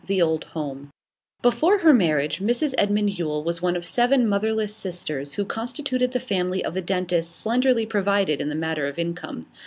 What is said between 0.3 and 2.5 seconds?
HOME Before her marriage